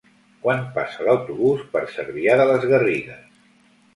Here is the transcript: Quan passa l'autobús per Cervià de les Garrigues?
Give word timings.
Quan 0.45 0.61
passa 0.77 1.05
l'autobús 1.07 1.61
per 1.75 1.83
Cervià 1.97 2.37
de 2.41 2.47
les 2.53 2.65
Garrigues? 2.71 3.39